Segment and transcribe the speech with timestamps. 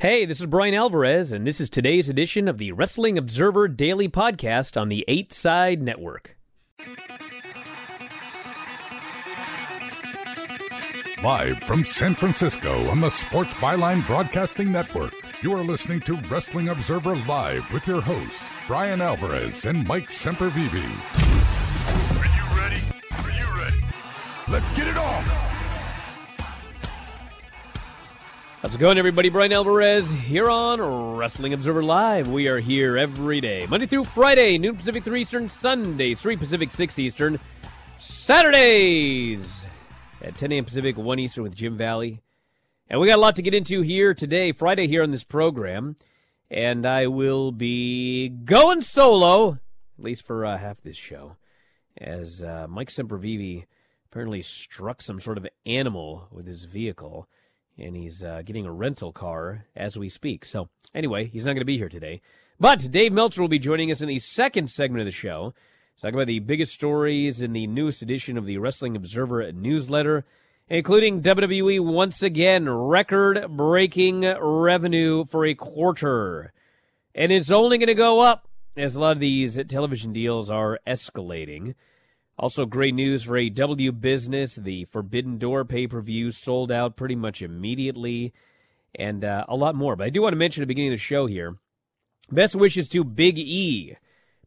[0.00, 4.08] Hey, this is Brian Alvarez, and this is today's edition of the Wrestling Observer Daily
[4.08, 6.38] Podcast on the Eight Side Network.
[11.22, 16.70] Live from San Francisco on the Sports Byline Broadcasting Network, you are listening to Wrestling
[16.70, 20.72] Observer Live with your hosts, Brian Alvarez and Mike Sempervive.
[22.16, 22.82] Are you ready?
[23.18, 23.84] Are you ready?
[24.48, 25.49] Let's get it on!
[28.62, 29.30] How's it going, everybody?
[29.30, 30.82] Brian Alvarez here on
[31.16, 32.28] Wrestling Observer Live.
[32.28, 36.70] We are here every day, Monday through Friday, noon Pacific, 3 Eastern, Sundays, 3 Pacific,
[36.70, 37.40] 6 Eastern,
[37.96, 39.64] Saturdays
[40.20, 40.66] at 10 a.m.
[40.66, 42.20] Pacific, 1 Eastern with Jim Valley.
[42.90, 45.96] And we got a lot to get into here today, Friday, here on this program.
[46.50, 49.52] And I will be going solo,
[49.98, 51.36] at least for uh, half this show,
[51.96, 53.64] as uh, Mike Sempervive
[54.04, 57.26] apparently struck some sort of animal with his vehicle
[57.78, 60.44] and he's uh, getting a rental car as we speak.
[60.44, 62.20] So, anyway, he's not going to be here today.
[62.58, 65.54] But Dave Meltzer will be joining us in the second segment of the show.
[66.00, 70.24] Talk about the biggest stories in the newest edition of the Wrestling Observer newsletter,
[70.68, 76.52] including WWE once again record breaking revenue for a quarter.
[77.14, 80.78] And it's only going to go up as a lot of these television deals are
[80.86, 81.74] escalating.
[82.40, 84.54] Also, great news for AEW Business.
[84.54, 88.32] The Forbidden Door pay per view sold out pretty much immediately,
[88.94, 89.94] and uh, a lot more.
[89.94, 91.58] But I do want to mention at the beginning of the show here
[92.32, 93.94] best wishes to Big E.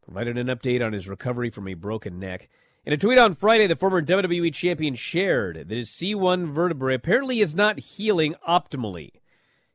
[0.04, 2.50] Provided an update on his recovery from a broken neck.
[2.84, 7.42] In a tweet on Friday, the former WWE champion shared that his C1 vertebrae apparently
[7.42, 9.12] is not healing optimally.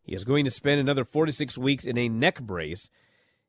[0.02, 2.90] He is going to spend another four to six weeks in a neck brace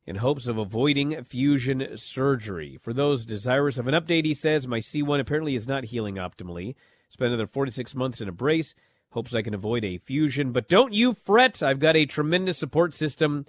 [0.10, 2.80] in hopes of avoiding fusion surgery.
[2.82, 6.74] For those desirous of an update, he says, My C1 apparently is not healing optimally.
[7.10, 8.74] Spent another 46 months in a brace.
[9.12, 10.52] Hopes I can avoid a fusion.
[10.52, 11.62] But don't you fret.
[11.62, 13.46] I've got a tremendous support system.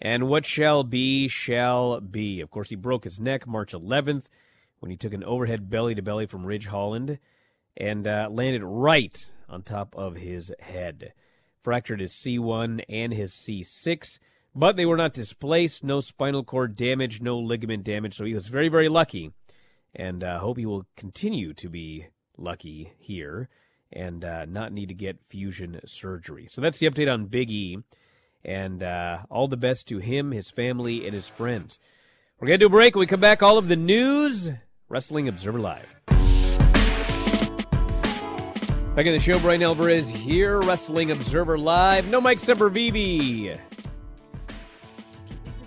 [0.00, 2.40] And what shall be, shall be.
[2.40, 4.24] Of course, he broke his neck March 11th
[4.80, 7.20] when he took an overhead belly to belly from Ridge Holland
[7.76, 11.12] and uh, landed right on top of his head.
[11.62, 14.18] Fractured his C1 and his C6.
[14.54, 18.16] But they were not displaced, no spinal cord damage, no ligament damage.
[18.16, 19.32] So he was very, very lucky.
[19.94, 23.48] And I uh, hope he will continue to be lucky here
[23.92, 26.46] and uh, not need to get fusion surgery.
[26.48, 27.78] So that's the update on Big E.
[28.44, 31.78] And uh, all the best to him, his family, and his friends.
[32.38, 32.94] We're going to do a break.
[32.94, 34.50] When we come back, all of the news.
[34.88, 35.86] Wrestling Observer Live.
[38.96, 42.10] Back in the show, Brian Alvarez here, Wrestling Observer Live.
[42.10, 43.58] No Mike Sempervive.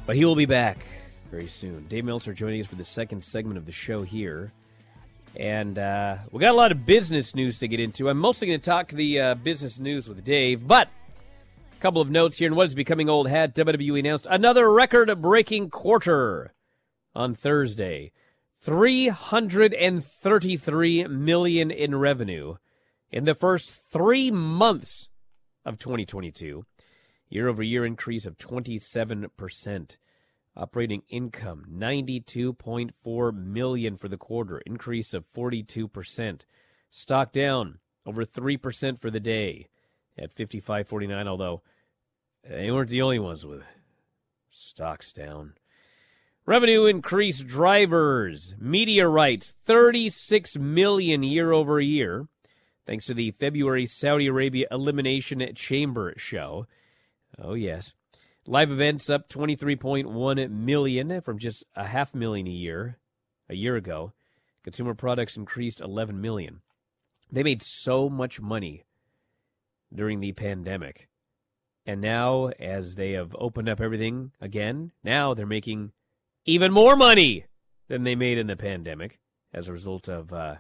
[0.06, 0.78] But he will be back
[1.32, 1.88] very soon.
[1.88, 4.54] Dave Meltzer joining us for the second segment of the show here.
[5.36, 8.08] And uh, we got a lot of business news to get into.
[8.08, 10.90] I'm mostly going to talk the uh, business news with Dave, but
[11.78, 12.48] a couple of notes here.
[12.48, 16.54] And what is becoming old hat, WWE announced another record breaking quarter
[17.16, 18.12] on Thursday
[18.62, 22.58] 333 million in revenue
[23.12, 25.10] in the first three months
[25.66, 26.66] of 2022
[27.30, 29.98] year over year increase of 27%.
[30.58, 36.42] Operating income 92.4 million for the quarter, increase of 42%.
[36.90, 39.68] Stock down over 3% for the day
[40.18, 41.62] at 55.49 although
[42.48, 43.64] they weren't the only ones with
[44.50, 45.56] stocks down.
[46.46, 52.28] Revenue increase drivers, media rights 36 million year over year
[52.86, 56.68] thanks to the February Saudi Arabia Elimination Chamber show.
[57.40, 57.94] Oh, yes.
[58.48, 62.98] Live events up 23.1 million from just a half million a year
[63.50, 64.14] a year ago.
[64.64, 66.62] Consumer products increased 11 million.
[67.32, 68.84] They made so much money
[69.94, 71.08] during the pandemic.
[71.86, 75.92] And now, as they have opened up everything again, now they're making
[76.46, 77.46] even more money
[77.88, 79.20] than they made in the pandemic
[79.54, 80.56] as a result of uh,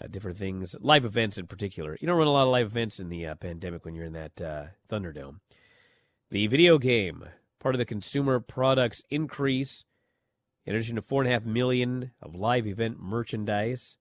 [0.00, 1.96] uh, different things, live events in particular.
[2.00, 4.12] You don't run a lot of live events in the uh, pandemic when you're in
[4.12, 5.40] that uh, Thunderdome.
[6.30, 7.24] The video game,
[7.58, 9.84] part of the consumer products increase,
[10.66, 13.96] in addition to four and a half million of live event merchandise,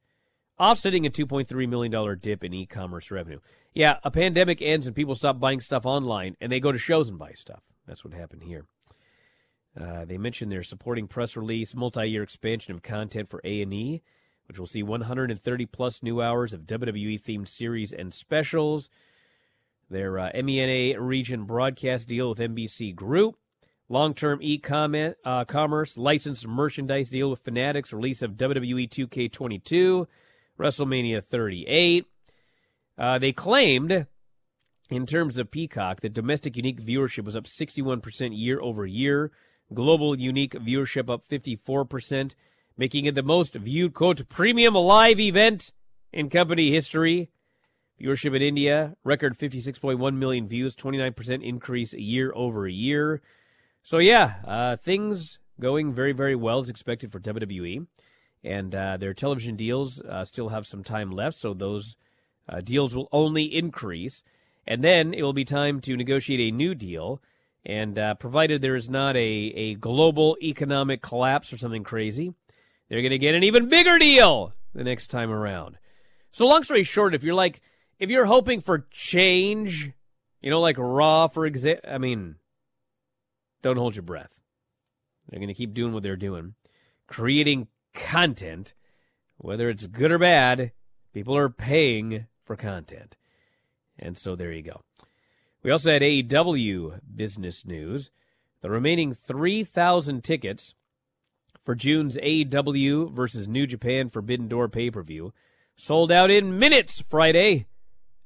[0.60, 3.40] offsetting a $2.3 million dip in e-commerce revenue.
[3.74, 7.07] Yeah, a pandemic ends and people stop buying stuff online and they go to shows
[7.07, 7.62] and buy stuff.
[7.88, 8.66] That's what happened here.
[9.80, 14.02] Uh, they mentioned their supporting press release, multi-year expansion of content for A&E,
[14.48, 18.90] which will see 130 plus new hours of WWE themed series and specials.
[19.89, 23.36] Their uh, MENA region broadcast deal with MBC Group.
[23.89, 27.94] Long term e uh, commerce licensed merchandise deal with Fanatics.
[27.94, 30.07] Release of WWE 2K22.
[30.60, 32.06] WrestleMania 38.
[32.98, 34.07] Uh, they claimed
[34.89, 39.31] in terms of Peacock, that domestic unique viewership was up 61% year over year.
[39.74, 42.36] Global unique viewership up 54%,
[42.78, 45.74] making it the most viewed, quote, premium live event
[46.13, 47.30] in company history.
[48.00, 53.22] Viewership in India, record 56.1 million views, 29% increase year over year.
[53.82, 57.88] So, yeah, uh, things going very, very well as expected for WWE.
[58.44, 61.98] And uh, their television deals uh, still have some time left, so those
[62.48, 64.24] uh, deals will only increase.
[64.68, 67.20] And then it will be time to negotiate a new deal.
[67.66, 72.34] And uh, provided there is not a, a global economic collapse or something crazy,
[72.88, 75.78] they're going to get an even bigger deal the next time around.
[76.32, 77.62] So, long story short, if you're like,
[78.00, 79.92] if you're hoping for change,
[80.42, 82.36] you know, like Raw, for example, I mean,
[83.62, 84.40] don't hold your breath.
[85.28, 86.56] They're going to keep doing what they're doing,
[87.08, 88.74] creating content,
[89.38, 90.72] whether it's good or bad.
[91.14, 93.18] People are paying for content.
[93.98, 94.82] And so there you go.
[95.64, 98.12] We also had AEW business news.
[98.62, 100.76] The remaining 3,000 tickets
[101.64, 105.34] for June's AEW versus New Japan Forbidden Door pay per view
[105.76, 107.68] sold out in minutes Friday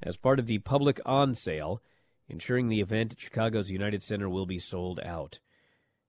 [0.04, 1.82] as part of the public on sale,
[2.28, 5.40] ensuring the event at Chicago's United Center will be sold out.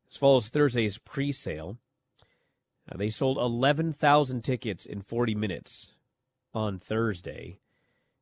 [0.09, 1.79] As follows Thursday's pre sale.
[2.91, 5.93] Uh, they sold 11,000 tickets in 40 minutes
[6.53, 7.61] on Thursday,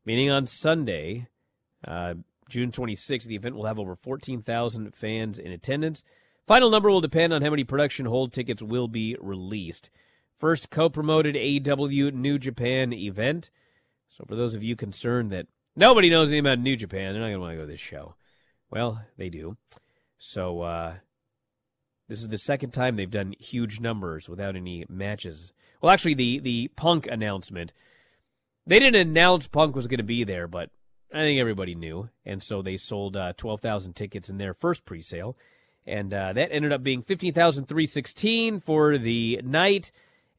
[0.04, 1.28] meaning on Sunday,
[1.86, 2.14] uh,
[2.48, 6.02] June 26th, the event will have over 14,000 fans in attendance.
[6.46, 9.88] Final number will depend on how many production hold tickets will be released.
[10.36, 13.50] First co promoted AEW New Japan event.
[14.08, 15.46] So, for those of you concerned that
[15.76, 17.80] nobody knows anything about New Japan, they're not going to want to go to this
[17.80, 18.14] show.
[18.70, 19.56] Well, they do.
[20.18, 20.94] So, uh,
[22.08, 25.52] this is the second time they've done huge numbers without any matches.
[25.80, 27.72] Well, actually, the, the Punk announcement,
[28.66, 30.70] they didn't announce Punk was going to be there, but
[31.12, 32.10] I think everybody knew.
[32.24, 35.36] And so they sold uh, 12,000 tickets in their first pre sale.
[35.86, 39.90] And uh, that ended up being 15,316 for the night.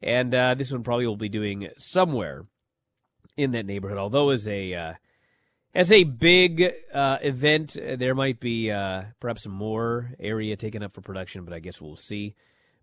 [0.02, 2.46] And uh, this one probably will be doing somewhere
[3.36, 3.98] in that neighborhood.
[3.98, 4.92] Although as a uh,
[5.74, 11.00] as a big uh, event, there might be uh, perhaps more area taken up for
[11.00, 12.34] production, but I guess we'll see.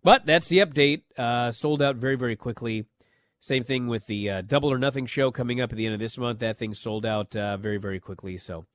[0.02, 1.02] But that's the update.
[1.16, 2.86] Uh, sold out very very quickly.
[3.38, 6.00] Same thing with the uh, Double or Nothing show coming up at the end of
[6.00, 6.40] this month.
[6.40, 8.36] That thing sold out uh, very very quickly.
[8.38, 8.66] So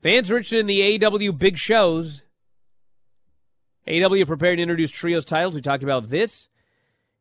[0.00, 2.24] fans are interested in the AEW big shows.
[3.86, 5.54] AEW prepared to introduce trios titles.
[5.54, 6.48] We talked about this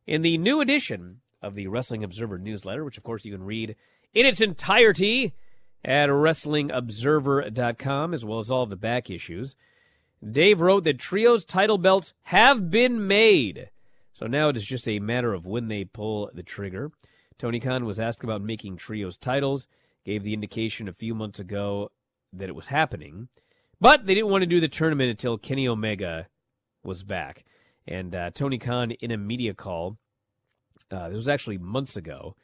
[0.05, 3.75] in the new edition of the Wrestling Observer newsletter, which of course you can read
[4.13, 5.33] in its entirety
[5.83, 9.55] at WrestlingObserver.com, as well as all the back issues.
[10.27, 13.69] Dave wrote that Trios title belts have been made.
[14.13, 16.91] So now it is just a matter of when they pull the trigger.
[17.37, 19.67] Tony Khan was asked about making Trios titles,
[20.03, 21.91] gave the indication a few months ago
[22.33, 23.27] that it was happening,
[23.79, 26.27] but they didn't want to do the tournament until Kenny Omega
[26.83, 27.45] was back.
[27.87, 29.97] And uh, Tony Khan, in a media call,
[30.89, 32.35] uh, this was actually months ago,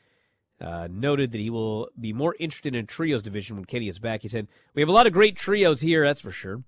[0.62, 4.22] uh, noted that he will be more interested in trios division when Kenny is back.
[4.22, 6.64] He said, "We have a lot of great trios here, that's for sure.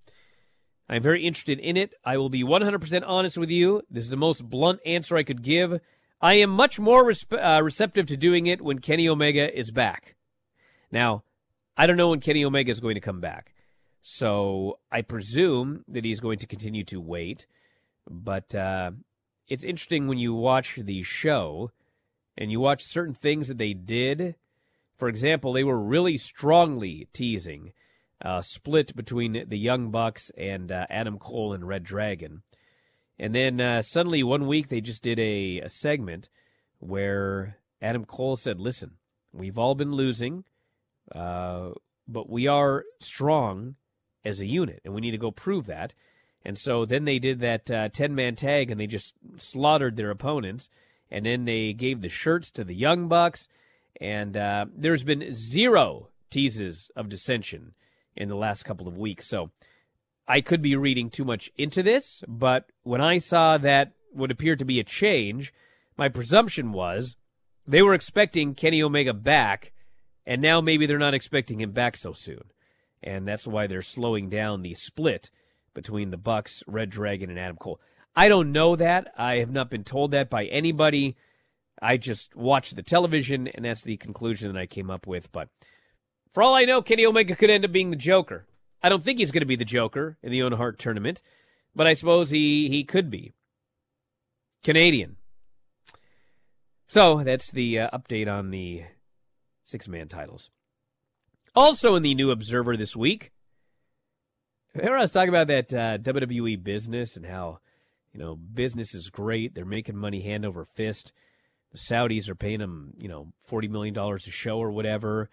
[0.87, 1.93] I'm very interested in it.
[2.03, 3.81] I will be 100% honest with you.
[3.89, 5.79] This is the most blunt answer I could give.
[6.21, 10.15] I am much more uh, receptive to doing it when Kenny Omega is back.
[10.91, 11.23] Now,
[11.75, 13.53] I don't know when Kenny Omega is going to come back,
[14.01, 17.47] so I presume that he's going to continue to wait.
[18.07, 18.91] But uh,
[19.47, 21.71] it's interesting when you watch the show."
[22.37, 24.35] And you watch certain things that they did,
[24.95, 27.73] for example, they were really strongly teasing
[28.21, 32.43] a split between the Young Bucks and uh, Adam Cole and Red Dragon.
[33.19, 36.29] And then uh, suddenly one week they just did a, a segment
[36.79, 38.91] where Adam Cole said, Listen,
[39.33, 40.43] we've all been losing,
[41.13, 41.69] uh,
[42.07, 43.75] but we are strong
[44.23, 45.93] as a unit, and we need to go prove that.
[46.43, 50.69] And so then they did that 10 man tag and they just slaughtered their opponents
[51.15, 53.47] and then they gave the shirts to the Young Bucks.
[54.01, 57.73] And uh, there's been zero teases of dissension
[58.17, 59.29] in the last couple of weeks.
[59.29, 59.49] So
[60.27, 64.57] I could be reading too much into this, but when I saw that would appear
[64.57, 65.53] to be a change,
[65.97, 67.15] my presumption was
[67.65, 69.71] they were expecting Kenny Omega back,
[70.25, 72.43] and now maybe they're not expecting him back so soon.
[73.01, 75.29] And that's why they're slowing down the split
[75.73, 77.79] between the Bucks, Red Dragon, and Adam Cole.
[78.15, 79.13] I don't know that.
[79.17, 81.17] I have not been told that by anybody.
[81.81, 85.31] I just watched the television, and that's the conclusion that I came up with.
[85.31, 85.49] But
[86.31, 88.45] for all I know, Kenny Omega could end up being the Joker.
[88.81, 91.21] I don't think he's going to be the Joker in the Owen Hart tournament,
[91.75, 93.33] but I suppose he, he could be.
[94.63, 95.17] Canadian.
[96.87, 98.83] So that's the uh, update on the
[99.63, 100.49] six man titles.
[101.55, 103.31] Also in the New Observer this week,
[104.73, 107.59] remember I was talking about that uh, WWE business and how,
[108.15, 109.53] you know, business is great.
[109.53, 111.11] They're making money hand over fist.
[111.73, 115.29] The Saudis are paying them, you know, $40 million a show or whatever.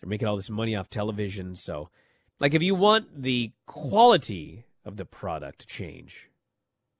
[0.00, 1.54] They're making all this money off television.
[1.54, 1.90] So,
[2.40, 6.30] like, if you want the quality of the product to change,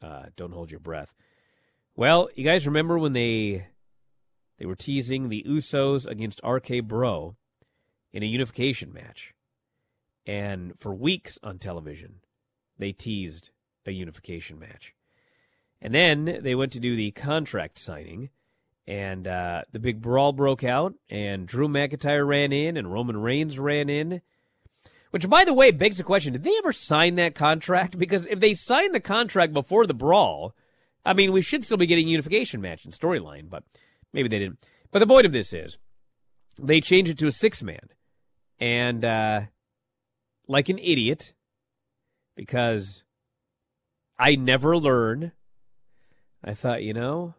[0.02, 1.14] uh, don't hold your breath.
[1.97, 3.69] Well, you guys remember when they
[4.59, 7.37] they were teasing the Usos against RK Bro
[8.12, 9.33] in a unification match.
[10.26, 12.16] And for weeks on television,
[12.78, 13.50] they teased
[13.87, 14.93] a unification match.
[15.85, 18.31] And then they went to do the contract signing,
[18.87, 23.59] and uh, the big brawl broke out, and Drew McIntyre ran in, and Roman Reigns
[23.59, 24.23] ran in.
[25.11, 27.99] Which, by the way, begs the question did they ever sign that contract?
[27.99, 30.55] Because if they signed the contract before the brawl,
[31.05, 33.62] I mean, we should still be getting unification match and storyline, but
[34.14, 34.61] maybe they didn't.
[34.91, 35.76] But the point of this is
[36.59, 37.91] they changed it to a six man
[38.59, 39.41] and uh,
[40.49, 41.35] like an idiot,
[42.37, 43.05] because
[44.19, 45.33] I never learn,
[46.45, 47.35] I thought, you know,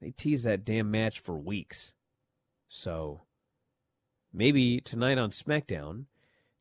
[0.00, 1.92] they teased that damn match for weeks.
[2.68, 3.22] So
[4.32, 6.04] maybe tonight on SmackDown,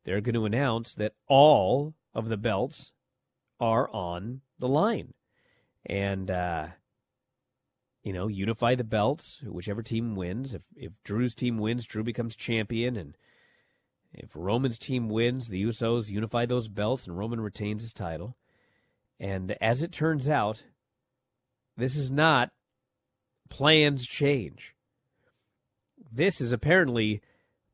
[0.05, 2.91] they're going to announce that all of the belts
[3.59, 5.13] are on the line.
[5.85, 6.67] And, uh,
[8.03, 10.53] you know, unify the belts, whichever team wins.
[10.53, 13.17] If if Drew's team wins, Drew becomes champion, and
[14.13, 18.37] if Roman's team wins, the Usos unify those belts, and Roman retains his title.
[19.19, 20.63] And as it turns out,
[21.79, 22.51] this is not
[23.49, 24.75] plans change.
[26.11, 27.21] This is apparently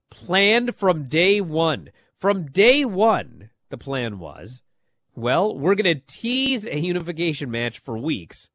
[0.09, 1.89] planned from day one.
[2.15, 4.61] From day one, the plan was,
[5.15, 8.47] well, we're going to tease a unification match for weeks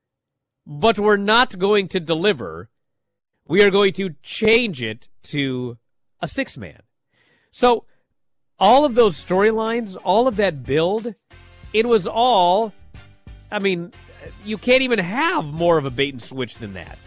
[0.66, 2.69] but we're not going to deliver.
[3.49, 5.78] We are going to change it to
[6.21, 6.83] a six man.
[7.50, 7.85] So,
[8.59, 11.14] all of those storylines, all of that build,
[11.73, 12.73] it was all,
[13.50, 13.92] I mean,
[14.45, 16.99] you can't even have more of a bait and switch than that.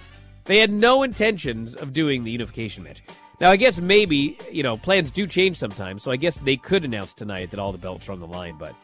[0.45, 3.01] They had no intentions of doing the unification match.
[3.39, 6.85] Now, I guess maybe, you know, plans do change sometimes, so I guess they could
[6.85, 8.75] announce tonight that all the belts are on the line, but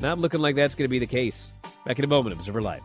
[0.00, 1.50] not looking like that's going to be the case.
[1.86, 2.82] Back in a moment, Observer Live.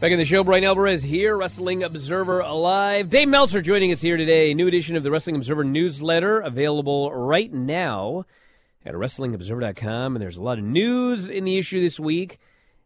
[0.00, 3.10] Back in the show, Brian Alvarez here, Wrestling Observer Alive.
[3.10, 4.54] Dave Meltzer joining us here today.
[4.54, 8.24] New edition of the Wrestling Observer newsletter available right now
[8.86, 10.16] at WrestlingObserver.com.
[10.16, 12.38] And there's a lot of news in the issue this week.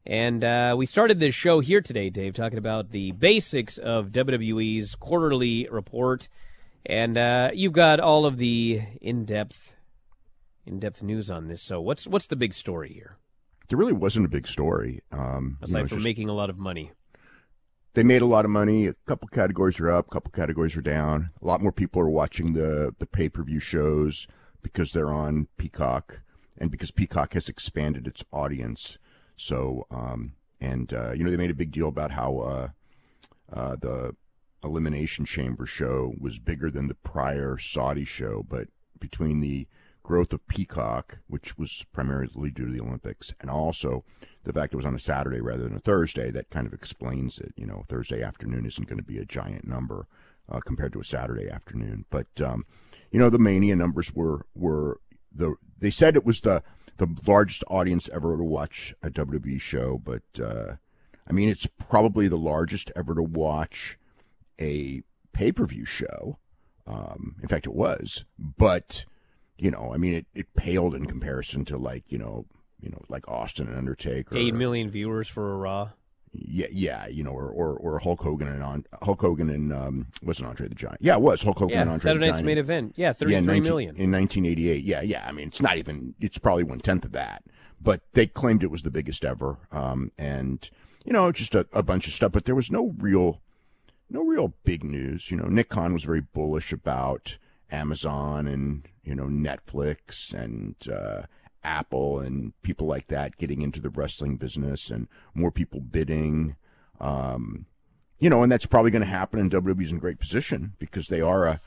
[0.05, 4.97] And uh, we started this show here today, Dave, talking about the basics of WWE's
[4.97, 6.27] quarterly report.
[6.85, 9.77] And uh, you've got all of the in-depth,
[10.67, 11.63] in-depth news on this.
[11.63, 13.19] So what's what's the big story here?
[13.69, 15.01] There really wasn't a big story.
[15.13, 16.05] Um, Aside you know, from just...
[16.05, 16.91] making a lot of money
[17.95, 18.87] they made a lot of money.
[18.87, 21.31] A couple categories are up, a couple categories are down.
[21.41, 24.27] A lot more people are watching the the pay per view shows
[24.63, 26.21] because they're on Peacock
[26.59, 28.99] and because Peacock has expanded its audience.
[29.37, 32.69] So, um, and uh, you know, they made a big deal about how uh,
[33.53, 34.17] uh, the
[34.63, 39.67] Elimination Chamber show was bigger than the prior Saudi show, but between the
[40.05, 44.05] growth of Peacock, which was primarily due to the Olympics, and also
[44.45, 47.39] the fact it was on a Saturday rather than a Thursday, that kind of explains
[47.39, 47.53] it.
[47.57, 50.07] You know, Thursday afternoon isn't going to be a giant number
[50.49, 52.05] uh, compared to a Saturday afternoon.
[52.11, 52.67] But um,
[53.11, 55.01] you know, the Mania numbers were were
[55.33, 56.63] the they said it was the
[56.99, 60.77] the largest audience ever to watch a WWE show, but uh,
[61.29, 63.99] I mean, it's probably the largest ever to watch
[64.61, 66.39] a pay per view show.
[66.87, 69.07] Um, in fact, it was, but
[69.59, 72.47] you know, I mean, it, it paled in comparison to like, you know,
[72.81, 74.37] you know, like Austin and Undertaker.
[74.37, 75.91] Eight million viewers for a Raw.
[76.37, 80.09] Yeah, yeah, you know, or or, or Hulk Hogan and on Hulk Hogan and um,
[80.21, 80.99] wasn't Andre the Giant?
[81.01, 82.47] Yeah, it was Hulk Hogan yeah, and Andre Saturday the Giant.
[82.47, 82.95] main event.
[82.97, 84.85] Yeah, thirty-three yeah, 19, million in 1988.
[84.85, 85.25] Yeah, yeah.
[85.29, 86.15] I mean, it's not even.
[86.21, 87.45] It's probably one tenth of that,
[87.81, 89.59] but they claimed it was the biggest ever.
[89.71, 90.69] Um, and
[91.05, 92.33] you know, just a, a bunch of stuff.
[92.33, 93.41] But there was no real,
[94.11, 95.31] no real big news.
[95.31, 97.39] You know, Nick Khan was very bullish about
[97.71, 101.23] Amazon and you know Netflix and uh,
[101.65, 106.57] Apple and people like that getting into the wrestling business and more people bidding.
[107.01, 107.67] Um,
[108.19, 109.41] you know, and that's probably going to happen.
[109.41, 111.61] And WWE's in great position because they are a,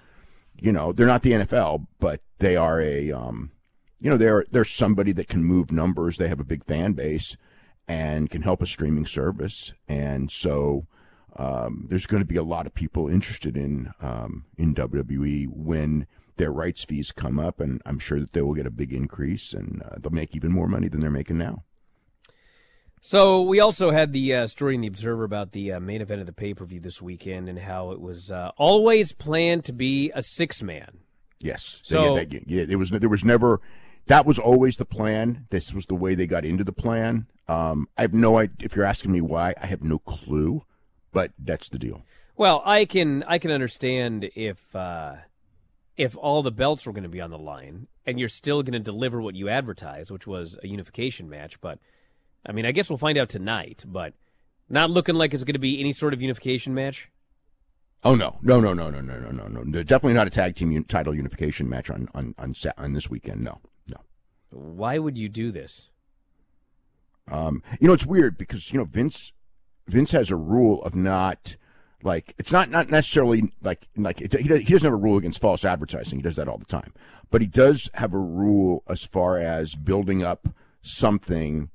[0.60, 3.51] you know, they're not the NFL, but they are a, um,
[4.00, 6.17] you know, they're they're somebody that can move numbers.
[6.17, 7.36] They have a big fan base
[7.88, 10.88] and can help a streaming service, and so.
[11.39, 16.08] Um, there's going to be a lot of people interested in um, in WWE when
[16.38, 19.53] their rights fees come up, and I'm sure that they will get a big increase,
[19.53, 21.63] and uh, they'll make even more money than they're making now.
[23.01, 26.20] So we also had the uh, story in the Observer about the uh, main event
[26.20, 29.74] of the pay per view this weekend and how it was uh, always planned to
[29.74, 31.00] be a six man.
[31.39, 31.79] Yes.
[31.84, 33.62] So- yeah, that- yeah, there was there was never
[34.08, 35.46] that was always the plan.
[35.51, 37.27] This was the way they got into the plan.
[37.48, 38.56] Um, I have no idea.
[38.62, 40.63] If you're asking me why, I have no clue,
[41.13, 42.03] but that's the deal.
[42.36, 45.15] Well, I can I can understand if uh,
[45.98, 48.74] if all the belts were going to be on the line and you're still going
[48.74, 51.60] to deliver what you advertised, which was a unification match.
[51.60, 51.80] But
[52.46, 53.84] I mean, I guess we'll find out tonight.
[53.88, 54.13] But
[54.70, 57.10] not looking like it's going to be any sort of unification match.
[58.04, 59.84] Oh no, no, no, no, no, no, no, no, no.
[59.84, 63.42] Definitely not a tag team un- title unification match on on on, on this weekend.
[63.42, 63.98] No, no.
[64.51, 65.89] Why would you do this?
[67.30, 69.34] Um, you know, it's weird because you know Vince
[69.88, 71.56] Vince has a rule of not
[72.08, 75.18] like it's not not necessarily like like it, he does, he doesn't have a rule
[75.18, 76.18] against false advertising.
[76.18, 76.94] He does that all the time,
[77.30, 80.48] but he does have a rule as far as building up
[80.82, 81.70] something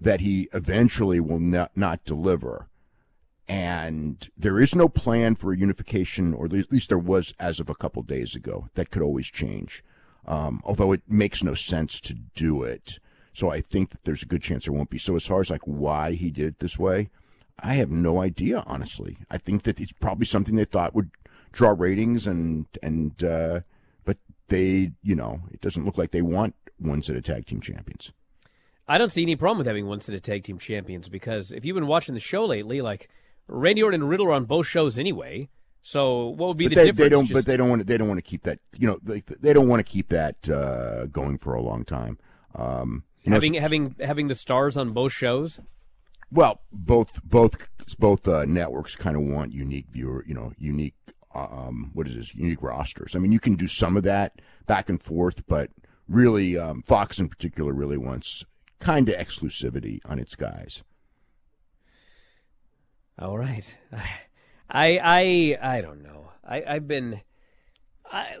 [0.00, 2.68] that he eventually will not not deliver.
[3.48, 7.70] And there is no plan for a unification, or at least there was as of
[7.70, 8.68] a couple days ago.
[8.74, 9.82] That could always change,
[10.26, 12.98] um, although it makes no sense to do it.
[13.32, 14.98] So I think that there's a good chance there won't be.
[14.98, 17.08] So as far as like why he did it this way,
[17.60, 19.18] I have no idea, honestly.
[19.30, 21.10] I think that it's probably something they thought would
[21.52, 23.60] draw ratings and and uh,
[24.04, 27.60] but they, you know, it doesn't look like they want one set of tag team
[27.60, 28.12] champions.
[28.86, 31.64] I don't see any problem with having one set of tag team champions because if
[31.64, 33.08] you've been watching the show lately, like
[33.46, 35.48] Randy Orton and Riddle are on both shows anyway.
[35.82, 36.98] So what would be But the they, difference?
[37.00, 37.26] they don't.
[37.26, 37.80] Just- But they don't want.
[37.80, 37.86] to.
[37.86, 38.58] They don't want to keep that.
[38.76, 42.18] You know, they, they don't want to keep that uh, going for a long time.
[42.54, 45.60] Um, you know, having having having the stars on both shows.
[46.30, 47.56] Well, both both
[47.98, 50.94] both uh, networks kind of want unique viewer, you know, unique
[51.34, 52.34] um, what is this?
[52.34, 53.14] Unique rosters.
[53.14, 55.70] I mean, you can do some of that back and forth, but
[56.08, 58.44] really, um, Fox in particular really wants
[58.80, 60.82] kind of exclusivity on its guys.
[63.18, 63.76] All right.
[64.70, 66.30] I I I don't know.
[66.46, 67.22] I I've been
[68.10, 68.36] I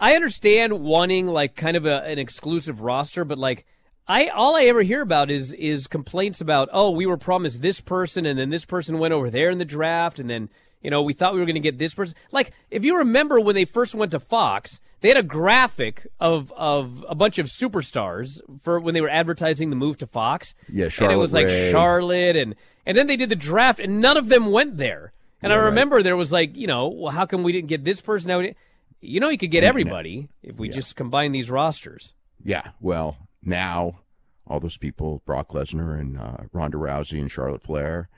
[0.00, 3.64] I understand wanting like kind of a, an exclusive roster, but like
[4.08, 7.80] I all I ever hear about is is complaints about oh we were promised this
[7.80, 10.48] person and then this person went over there in the draft and then
[10.82, 12.16] you know we thought we were going to get this person.
[12.32, 16.52] Like if you remember when they first went to Fox, they had a graphic of
[16.56, 20.54] of a bunch of superstars for when they were advertising the move to Fox.
[20.72, 21.70] Yeah, and it was like Ray.
[21.70, 22.54] Charlotte and
[22.86, 25.12] and then they did the draft and none of them went there.
[25.42, 25.66] And I Yeah, right.
[25.66, 28.28] remember there was like, you know, well, how come we didn't get this person?
[28.28, 28.54] Now, we-
[29.00, 32.12] you know, you could get everybody if we just combine these rosters.
[32.42, 34.00] Yeah, well, now
[34.46, 38.08] all those people, Brock Lesnar and uh, Ronda Rousey and Charlotte Flair,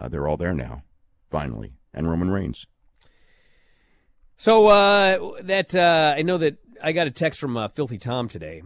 [0.00, 0.82] uh, they're all there now,
[1.30, 2.66] finally, and Roman Reigns.
[4.36, 8.28] So uh, that uh, I know that I got a text from uh, Filthy Tom
[8.28, 8.62] today,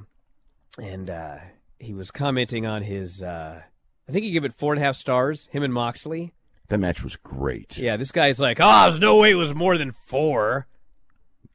[0.79, 1.37] and uh,
[1.79, 3.22] he was commenting on his.
[3.22, 3.62] Uh,
[4.09, 5.48] I think he gave it four and a half stars.
[5.53, 6.35] Him and Moxley.
[6.68, 7.79] That match was great.
[7.79, 10.66] Yeah, this guy's like, oh, there's no way it was more than four.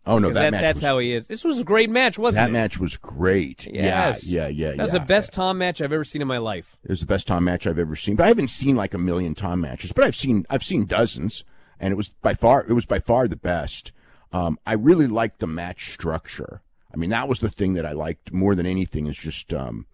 [0.08, 1.28] Oh no, that, that, match that's was, how he is.
[1.28, 2.54] This was a great match, wasn't that it?
[2.54, 3.66] That match was great.
[3.66, 4.24] Yes.
[4.24, 4.76] Yeah, yeah, yeah.
[4.76, 5.00] That was yeah.
[5.00, 6.78] the best Tom match I've ever seen in my life.
[6.84, 8.16] It was the best Tom match I've ever seen.
[8.16, 11.44] But I haven't seen like a million Tom matches, but I've seen I've seen dozens,
[11.80, 13.92] and it was by far it was by far the best.
[14.32, 16.62] Um, I really liked the match structure.
[16.94, 19.08] I mean, that was the thing that I liked more than anything.
[19.08, 19.88] Is just um,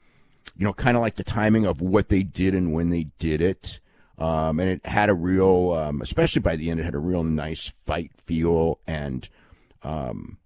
[0.58, 3.42] you know, kind of like the timing of what they did and when they did
[3.42, 3.80] it.
[4.18, 7.24] Um, and it had a real, um, especially by the end, it had a real
[7.24, 8.80] nice fight feel.
[8.86, 9.28] And,
[9.84, 10.38] um,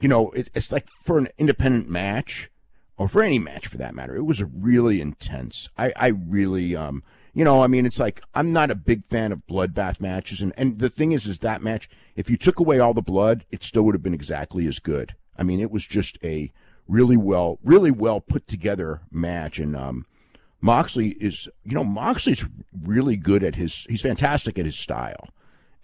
[0.00, 2.50] you know, it, it's like for an independent match
[2.96, 5.68] or for any match for that matter, it was really intense.
[5.76, 9.32] I, I really, um, you know, I mean, it's like I'm not a big fan
[9.32, 12.78] of bloodbath matches, and and the thing is, is that match, if you took away
[12.78, 15.14] all the blood, it still would have been exactly as good.
[15.36, 16.52] I mean, it was just a
[16.86, 20.06] really well, really well put together match, and um,
[20.64, 22.46] Moxley is, you know, Moxley's
[22.82, 25.28] really good at his, he's fantastic at his style.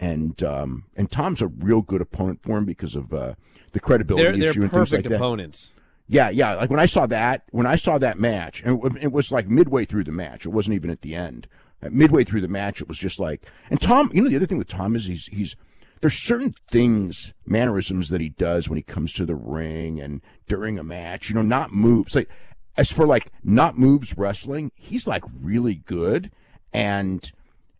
[0.02, 3.34] And um, and Tom's a real good opponent for him because of uh,
[3.72, 5.16] the credibility They're they're issue and things like perfect that.
[5.16, 5.70] opponents.
[6.08, 6.54] Yeah, yeah.
[6.54, 9.46] Like when I saw that, when I saw that match, and it, it was like
[9.46, 10.46] midway through the match.
[10.46, 11.46] It wasn't even at the end.
[11.82, 13.46] Midway through the match, it was just like.
[13.70, 15.54] And Tom, you know, the other thing with Tom is he's he's
[16.00, 20.78] there's certain things, mannerisms that he does when he comes to the ring and during
[20.78, 21.28] a match.
[21.28, 22.14] You know, not moves.
[22.14, 22.28] Like
[22.76, 26.30] as for like not moves wrestling, he's like really good,
[26.72, 27.30] and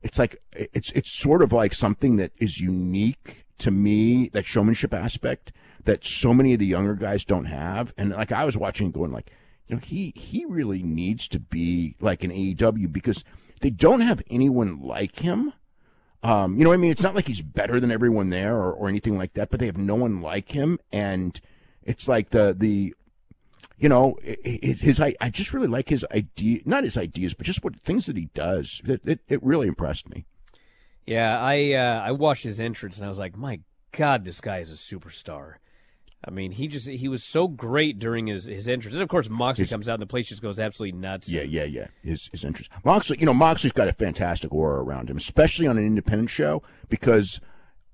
[0.03, 4.95] it's like it's it's sort of like something that is unique to me that showmanship
[4.95, 5.53] aspect
[5.85, 9.13] that so many of the younger guys don't have and like i was watching going
[9.13, 9.31] like
[9.67, 13.25] you know he he really needs to be like an aew because
[13.61, 15.53] they don't have anyone like him
[16.23, 16.91] um, you know I mean?
[16.91, 19.67] It's not like he's better than everyone there or, or anything like that, but they
[19.67, 20.79] have no one like him.
[20.93, 21.41] And
[21.83, 22.95] It's like the the
[23.79, 27.65] you know, his I, I just really like his idea, not his ideas, but just
[27.65, 28.81] what things that he does.
[28.85, 30.25] It it, it really impressed me.
[31.07, 33.61] Yeah, I uh, I watched his entrance and I was like, my
[33.93, 35.55] God, this guy is a superstar.
[36.23, 39.31] I mean, he just he was so great during his, his entrance, and of course
[39.31, 41.31] Moxley His- comes out and the place just goes absolutely nuts.
[41.31, 41.87] Yeah, yeah, yeah.
[42.05, 42.71] His his interest.
[42.85, 46.63] Moxley, you know, Moxley's got a fantastic aura around him, especially on an independent show
[46.91, 47.41] because,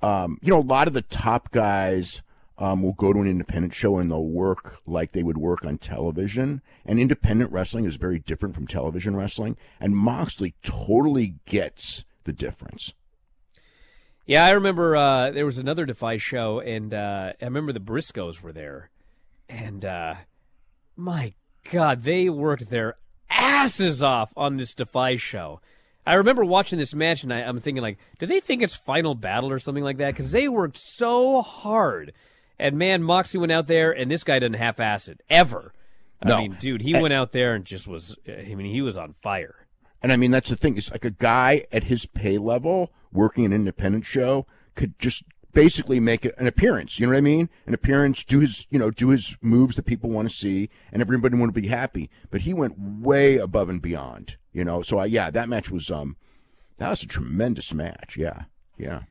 [0.02, 2.22] um, you know, a lot of the top guys
[2.58, 5.78] um, will go to an independent show and they'll work like they would work on
[5.78, 6.62] television.
[6.84, 12.94] And independent wrestling is very different from television wrestling, and Moxley totally gets the difference.
[14.26, 18.40] Yeah, I remember uh, there was another Defy show, and uh, I remember the Briscoes
[18.40, 18.90] were there,
[19.48, 20.14] and uh,
[20.96, 21.34] my
[21.70, 22.96] God, they worked their
[23.30, 25.60] asses off on this Defy show.
[26.04, 29.14] I remember watching this match, and I, I'm thinking like, do they think it's Final
[29.14, 30.14] Battle or something like that?
[30.14, 32.12] Because they worked so hard,
[32.58, 35.72] and man, Moxie went out there, and this guy didn't half-ass it ever.
[36.22, 36.38] I No.
[36.38, 38.16] mean, dude, he went out there and just was.
[38.26, 39.66] I mean, he was on fire.
[40.02, 40.76] And I mean, that's the thing.
[40.76, 45.98] It's like a guy at his pay level working an independent show could just basically
[46.00, 47.00] make an appearance.
[47.00, 47.48] You know what I mean?
[47.66, 51.00] An appearance, do his, you know, do his moves that people want to see, and
[51.00, 52.10] everybody want to be happy.
[52.30, 54.36] But he went way above and beyond.
[54.52, 56.16] You know, so I, yeah, that match was um,
[56.78, 58.16] that was a tremendous match.
[58.16, 58.44] Yeah,
[58.78, 59.02] yeah.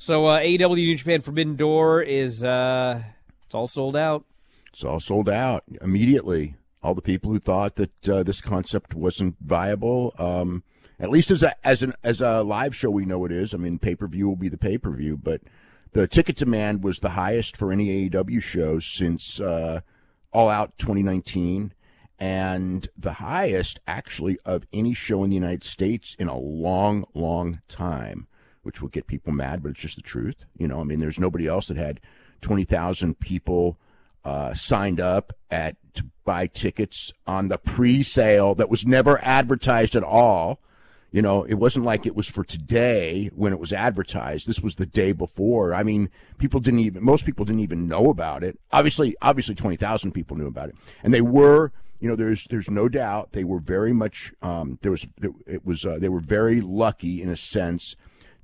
[0.00, 3.02] So uh, AEW New Japan Forbidden Door is uh,
[3.44, 4.24] it's all sold out.
[4.72, 6.54] It's all sold out immediately.
[6.82, 10.62] All the people who thought that uh, this concept wasn't viable, um,
[10.98, 13.52] at least as a as an as a live show, we know it is.
[13.52, 15.42] I mean, pay per view will be the pay per view, but
[15.92, 19.82] the ticket demand was the highest for any AEW show since uh,
[20.32, 21.74] All Out 2019,
[22.18, 27.60] and the highest actually of any show in the United States in a long, long
[27.68, 28.28] time.
[28.62, 30.44] Which will get people mad, but it's just the truth.
[30.56, 32.00] You know, I mean, there's nobody else that had
[32.42, 33.78] 20,000 people
[34.24, 40.02] uh, signed up at to buy tickets on the pre-sale that was never advertised at
[40.02, 40.60] all.
[41.10, 44.46] You know, it wasn't like it was for today when it was advertised.
[44.46, 45.74] This was the day before.
[45.74, 48.60] I mean, people didn't even most people didn't even know about it.
[48.70, 50.76] Obviously, obviously 20,000 people knew about it.
[51.02, 54.92] And they were, you know, there's there's no doubt they were very much um there
[54.92, 55.08] was
[55.48, 57.96] it was uh, they were very lucky in a sense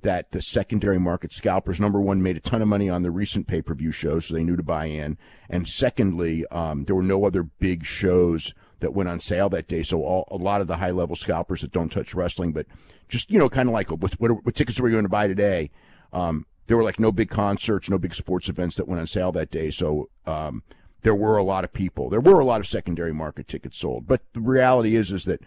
[0.07, 3.45] that the secondary market scalpers, number one, made a ton of money on the recent
[3.45, 5.17] pay per view shows, so they knew to buy in.
[5.49, 9.83] And secondly, um, there were no other big shows that went on sale that day.
[9.83, 12.67] So all, a lot of the high level scalpers that don't touch wrestling, but
[13.09, 15.27] just, you know, kind of like what, what, what tickets are we going to buy
[15.27, 15.71] today?
[16.13, 19.33] Um, there were like no big concerts, no big sports events that went on sale
[19.33, 19.71] that day.
[19.71, 20.63] So, um,
[21.01, 22.09] there were a lot of people.
[22.09, 24.07] There were a lot of secondary market tickets sold.
[24.07, 25.41] But the reality is, is that,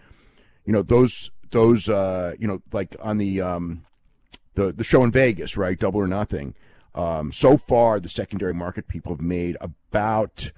[0.65, 3.85] you know, those, those, uh, you know, like on the, um,
[4.55, 5.79] the the show in Vegas, right?
[5.79, 6.55] Double or Nothing.
[6.93, 10.51] Um, so far, the secondary market people have made about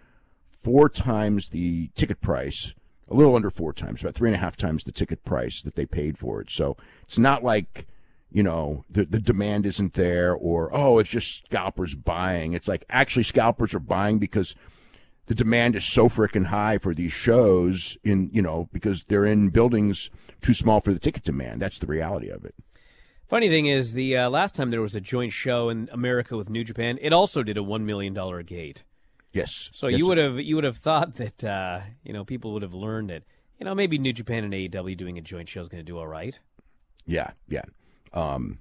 [0.63, 2.73] four times the ticket price,
[3.08, 5.75] a little under four times, about three and a half times the ticket price that
[5.75, 6.49] they paid for it.
[6.49, 7.88] So it's not like
[8.32, 12.53] you know the the demand isn't there, or oh, it's just scalpers buying.
[12.53, 14.56] It's like actually scalpers are buying because
[15.27, 19.49] the demand is so freaking high for these shows in you know because they're in
[19.49, 20.10] buildings
[20.41, 21.62] too small for the ticket demand.
[21.62, 22.56] That's the reality of it.
[23.34, 26.52] Funny thing is, the uh, last time there was a joint show in America with
[26.52, 28.84] New Japan, it also did a one million dollar gate.
[29.32, 29.72] Yes.
[29.74, 29.98] So Yes.
[29.98, 33.10] you would have you would have thought that uh, you know people would have learned
[33.10, 33.24] that
[33.60, 35.98] you know maybe New Japan and AEW doing a joint show is going to do
[35.98, 36.38] all right.
[37.08, 37.63] Yeah, yeah,
[38.13, 38.60] um,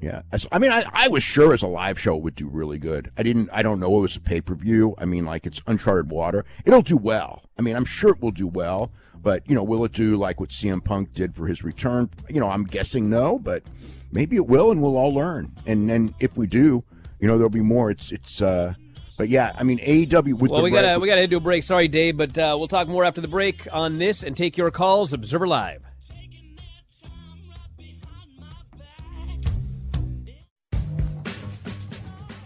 [0.00, 0.22] yeah.
[0.50, 3.12] I mean, I, I was sure as a live show it would do really good.
[3.18, 3.50] I didn't.
[3.52, 4.94] I don't know it was a pay per view.
[4.96, 6.46] I mean, like it's uncharted water.
[6.64, 7.42] It'll do well.
[7.58, 8.90] I mean, I'm sure it will do well.
[9.20, 12.08] But you know, will it do like what CM Punk did for his return?
[12.30, 13.64] You know, I'm guessing no, but
[14.12, 15.52] maybe it will, and we'll all learn.
[15.66, 16.84] And then if we do,
[17.20, 17.90] you know, there'll be more.
[17.90, 18.40] It's it's.
[18.42, 18.74] uh
[19.16, 21.62] But yeah, I mean, AEW with Well, we gotta we gotta head to a break.
[21.64, 24.70] Sorry, Dave, but uh, we'll talk more after the break on this and take your
[24.70, 25.12] calls.
[25.12, 25.82] Observer Live.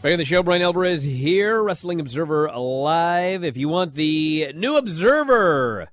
[0.03, 3.45] Back on the show, Brian Alvarez here, Wrestling Observer Live.
[3.45, 5.92] If you want the new Observer,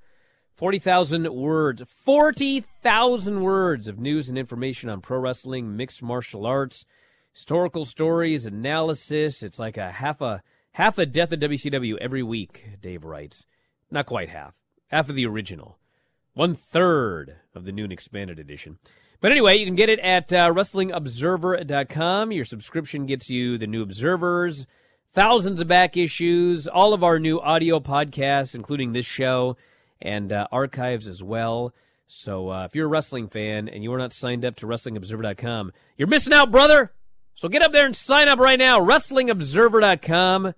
[0.60, 6.84] 40,000 words, 40,000 words of news and information on pro wrestling, mixed martial arts,
[7.32, 9.42] historical stories, analysis.
[9.42, 10.44] It's like a half a
[10.74, 13.46] half a death of WCW every week, Dave writes.
[13.90, 14.60] Not quite half.
[14.88, 15.78] Half of the original.
[16.34, 18.80] One third of the new and expanded edition.
[19.22, 22.34] But anyway, you can get it at uh, WrestlingObserver.com.
[22.34, 24.68] Your subscription gets you the new Observers,
[25.14, 29.56] thousands of back issues, all of our new audio podcasts, including this show,
[30.02, 31.74] and uh, archives as well.
[32.08, 35.72] So uh, if you're a wrestling fan and you are not signed up to WrestlingObserver.com,
[35.98, 36.92] you're missing out, brother.
[37.36, 40.54] So get up there and sign up right now, WrestlingObserver.com.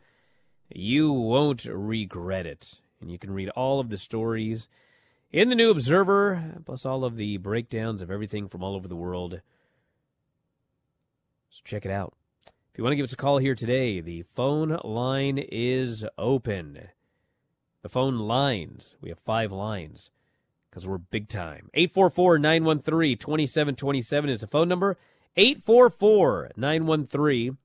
[0.74, 2.76] You won't regret it.
[3.02, 4.70] And you can read all of the stories
[5.32, 8.96] in the New Observer, plus all of the breakdowns of everything from all over the
[8.96, 9.42] world.
[11.50, 12.14] So check it out.
[12.46, 16.88] If you want to give us a call here today, the phone line is open.
[17.82, 20.12] The phone lines, we have five lines
[20.70, 21.70] because we're big time.
[21.74, 24.98] 844 913 2727 is the phone number.
[25.36, 27.58] 844 913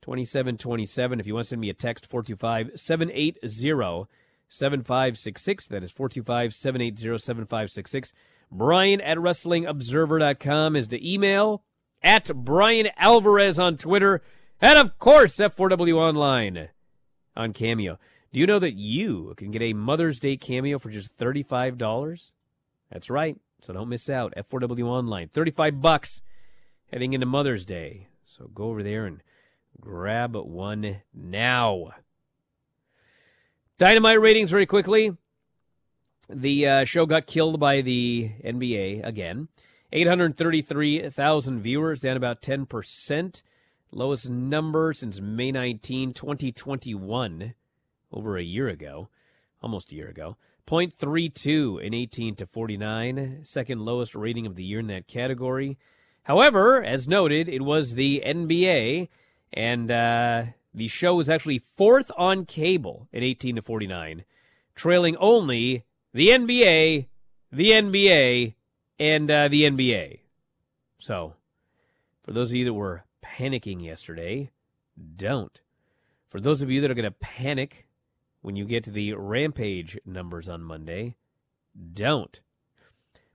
[0.00, 1.20] 2727.
[1.20, 4.08] If you want to send me a text, 425 780
[4.48, 5.68] 7566.
[5.68, 8.12] That is 425 780 7566.
[8.50, 11.62] Brian at WrestlingObserver.com is the email.
[12.02, 14.22] At Brian Alvarez on Twitter.
[14.60, 16.68] And of course, F4W Online
[17.36, 17.98] on Cameo.
[18.32, 22.30] Do you know that you can get a Mother's Day cameo for just $35?
[22.90, 23.36] That's right.
[23.60, 24.34] So don't miss out.
[24.36, 25.28] F4W Online.
[25.28, 26.20] 35 bucks
[26.92, 28.08] heading into Mother's Day.
[28.26, 29.22] So go over there and
[29.80, 31.92] grab one now.
[33.78, 35.16] Dynamite ratings very quickly.
[36.28, 39.48] The uh, show got killed by the NBA again.
[39.92, 43.42] 833,000 viewers, down about 10%.
[43.90, 47.54] Lowest number since May 19, 2021,
[48.12, 49.08] over a year ago,
[49.62, 50.36] almost a year ago.
[50.66, 55.78] 0.32 in 18 to 49, second lowest rating of the year in that category.
[56.24, 59.08] However, as noted, it was the NBA,
[59.54, 60.44] and uh,
[60.74, 64.24] the show was actually fourth on cable at 18 to 49,
[64.74, 67.06] trailing only the NBA,
[67.50, 68.54] the NBA,
[68.98, 70.20] and uh, the NBA.
[70.98, 71.34] So,
[72.22, 74.50] for those of you that were panicking yesterday,
[75.16, 75.60] don't.
[76.28, 77.86] For those of you that are going to panic
[78.40, 81.16] when you get to the Rampage numbers on Monday,
[81.92, 82.40] don't.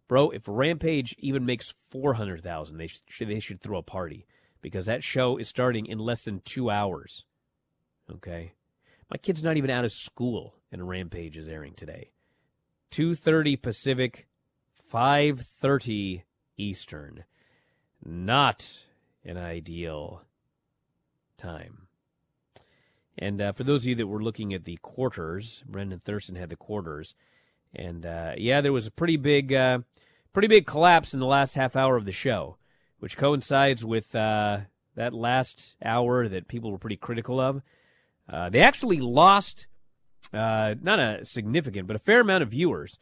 [0.07, 4.25] Bro, if Rampage even makes 400,000, they should, they should throw a party
[4.61, 7.25] because that show is starting in less than two hours.
[8.11, 8.53] Okay?
[9.09, 12.11] My kid's not even out of school and Rampage is airing today.
[12.91, 14.27] 2.30 Pacific,
[14.91, 16.23] 5.30
[16.57, 17.23] Eastern.
[18.03, 18.79] Not
[19.23, 20.23] an ideal
[21.37, 21.82] time.
[23.17, 26.49] And uh, for those of you that were looking at the quarters, Brendan Thurston had
[26.49, 27.13] the quarters,
[27.75, 29.79] and uh, yeah, there was a pretty big, uh,
[30.31, 32.57] pretty big collapse in the last half hour of the show,
[32.99, 34.59] which coincides with uh,
[34.95, 37.61] that last hour that people were pretty critical of.
[38.27, 39.67] Uh, they actually lost,
[40.33, 42.97] uh, not a significant, but a fair amount of viewers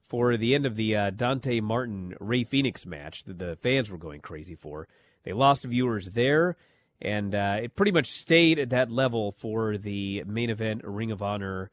[0.00, 4.20] for the end of the Dante Martin Rey Fenix match that the fans were going
[4.20, 4.86] crazy for.
[5.24, 6.56] They lost viewers there
[7.00, 11.22] and uh, it pretty much stayed at that level for the main event Ring of
[11.22, 11.70] Honor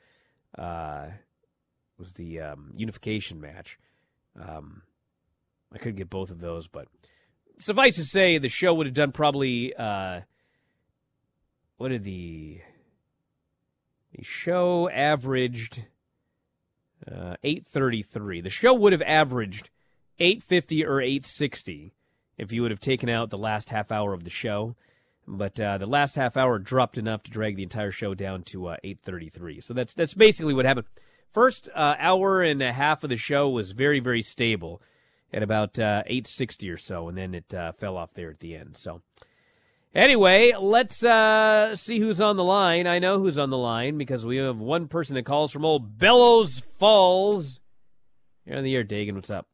[0.58, 1.08] uh,
[1.98, 3.78] was the um, unification match.
[4.40, 4.84] Um,
[5.74, 6.88] I could get both of those, but
[7.60, 10.22] suffice to say, the show would have done probably uh,
[11.78, 12.62] what did the
[14.16, 15.84] the show averaged
[17.10, 18.42] uh, eight thirty three.
[18.42, 19.70] The show would have averaged
[20.20, 21.94] eight fifty or eight sixty
[22.38, 24.76] if you would have taken out the last half hour of the show.
[25.28, 28.68] But uh, the last half hour dropped enough to drag the entire show down to
[28.68, 29.64] uh, 8:33.
[29.64, 30.88] So that's that's basically what happened.
[31.30, 34.82] First uh, hour and a half of the show was very very stable
[35.34, 38.56] at about 8:60 uh, or so, and then it uh, fell off there at the
[38.56, 38.78] end.
[38.78, 39.02] So
[39.96, 42.86] anyway, let's uh, see who's on the line.
[42.86, 45.98] I know who's on the line because we have one person that calls from old
[45.98, 47.60] Bellows Falls.
[48.46, 49.16] You're on the air, Dagan.
[49.16, 49.48] What's up?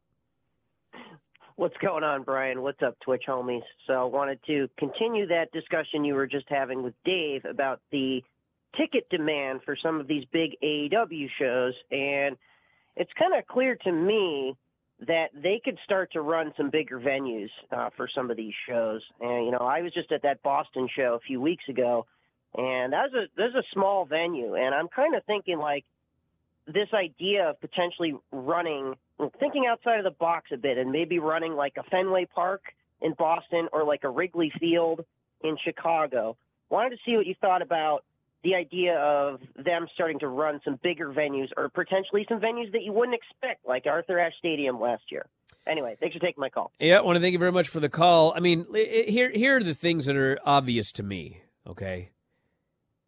[1.60, 2.62] What's going on, Brian?
[2.62, 3.60] What's up, Twitch homies?
[3.86, 8.24] So, wanted to continue that discussion you were just having with Dave about the
[8.78, 11.74] ticket demand for some of these big AEW shows.
[11.90, 12.38] And
[12.96, 14.56] it's kind of clear to me
[15.06, 19.02] that they could start to run some bigger venues uh, for some of these shows.
[19.20, 22.06] And, you know, I was just at that Boston show a few weeks ago,
[22.56, 24.54] and that was a, that was a small venue.
[24.54, 25.84] And I'm kind of thinking, like,
[26.66, 28.94] this idea of potentially running–
[29.38, 32.62] thinking outside of the box a bit and maybe running like a Fenway Park
[33.00, 35.04] in Boston or like a Wrigley Field
[35.42, 36.36] in Chicago.
[36.70, 38.04] Wanted to see what you thought about
[38.42, 42.82] the idea of them starting to run some bigger venues or potentially some venues that
[42.82, 45.26] you wouldn't expect, like Arthur Ashe Stadium last year.
[45.66, 46.72] Anyway, thanks for taking my call.
[46.80, 48.32] Yeah, I want to thank you very much for the call.
[48.34, 51.42] I mean, here here are the things that are obvious to me.
[51.66, 52.10] Okay,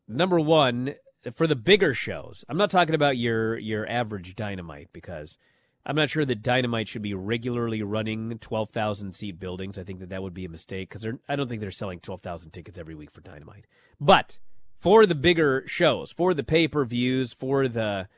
[0.07, 0.95] number one,
[1.33, 5.39] for the bigger shows, I'm not talking about your your average dynamite because
[5.85, 9.79] I'm not sure that Dynamite should be regularly running 12,000 seat buildings.
[9.79, 12.51] I think that that would be a mistake because I don't think they're selling 12,000
[12.53, 13.67] tickets every week for Dynamite.
[14.01, 14.39] But
[14.75, 18.09] for the bigger shows, for the pay per views, for the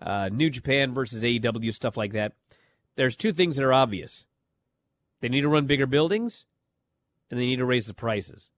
[0.00, 2.32] uh, New Japan versus AEW stuff like that,
[2.96, 4.26] there's two things that are obvious.
[5.20, 6.44] They need to run bigger buildings,
[7.30, 8.50] and they need to raise the prices.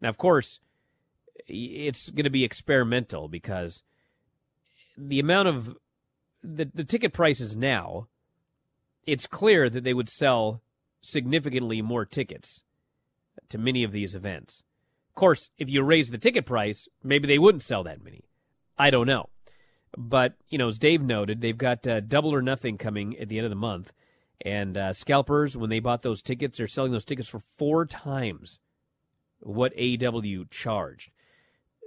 [0.00, 0.60] Now, of course,
[1.46, 3.82] it's going to be experimental because
[4.96, 5.76] the amount of
[6.42, 8.08] the the ticket prices now,
[9.06, 10.62] it's clear that they would sell
[11.02, 12.62] significantly more tickets
[13.48, 14.62] to many of these events.
[15.10, 18.24] Of course, if you raise the ticket price, maybe they wouldn't sell that many.
[18.78, 19.28] I don't know.
[19.96, 23.38] But, you know, as Dave noted, they've got uh, double or nothing coming at the
[23.38, 23.92] end of the month.
[24.42, 28.60] And uh, scalpers, when they bought those tickets, they're selling those tickets for four times
[29.40, 31.10] what AEW charged.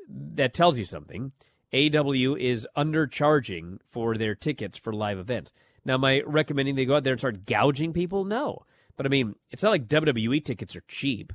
[0.10, 1.32] That tells you something.
[1.74, 5.52] AEW is undercharging for their tickets for live events.
[5.84, 8.24] Now, am I recommending they go out there and start gouging people?
[8.24, 8.66] No.
[8.96, 11.34] But I mean, it's not like WWE tickets are cheap.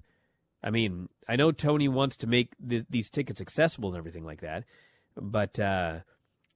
[0.62, 4.40] I mean, I know Tony wants to make th- these tickets accessible and everything like
[4.40, 4.64] that,
[5.16, 6.00] but uh,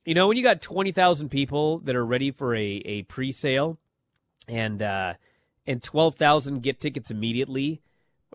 [0.05, 3.31] you know, when you got twenty thousand people that are ready for a, a pre
[3.31, 3.79] sale,
[4.49, 5.15] and uh,
[5.67, 7.81] and twelve thousand get tickets immediately,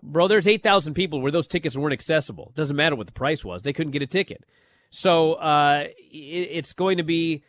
[0.02, 2.52] bro, there's eight thousand people where those tickets weren't accessible.
[2.54, 4.44] Doesn't matter what the price was; they couldn't get a ticket.
[4.90, 7.42] So uh, it, it's going to be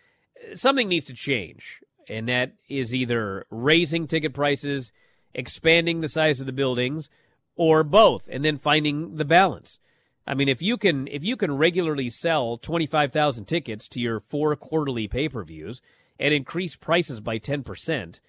[0.55, 4.91] something needs to change, and that is either raising ticket prices,
[5.33, 7.09] expanding the size of the buildings
[7.55, 9.79] or both and then finding the balance.
[10.25, 14.55] I mean, if you can if you can regularly sell 25,000 tickets to your four
[14.55, 15.81] quarterly pay-per-views
[16.19, 18.19] and increase prices by 10%,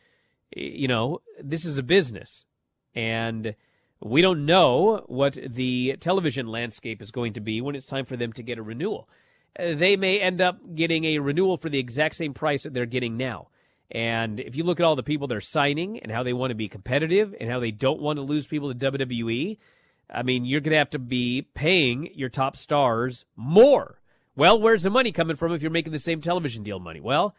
[0.56, 2.44] you know, this is a business.
[2.94, 3.54] And
[4.00, 8.16] we don't know what the television landscape is going to be when it's time for
[8.16, 9.08] them to get a renewal.
[9.58, 12.86] Uh, They may end up getting a renewal for the exact same price that they're
[12.86, 13.48] getting now.
[13.90, 16.54] And if you look at all the people they're signing and how they want to
[16.54, 19.58] be competitive and how they don't want to lose people to WWE,
[20.08, 24.00] I mean, you're going to have to be paying your top stars more.
[24.36, 27.00] Well, where's the money coming from if you're making the same television deal money?
[27.00, 27.34] Well,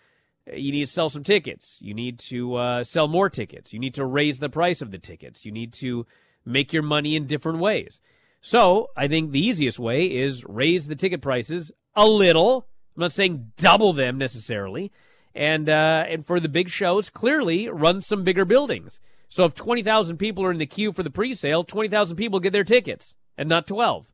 [0.53, 1.77] you need to sell some tickets.
[1.79, 3.73] You need to uh, sell more tickets.
[3.73, 5.45] You need to raise the price of the tickets.
[5.45, 6.05] You need to
[6.45, 7.99] make your money in different ways.
[8.41, 12.67] So I think the easiest way is raise the ticket prices a little.
[12.95, 14.91] I'm not saying double them necessarily
[15.33, 18.99] and uh, and for the big shows, clearly run some bigger buildings.
[19.29, 22.39] So if twenty thousand people are in the queue for the pre-sale, twenty thousand people
[22.39, 24.07] get their tickets, and not twelve.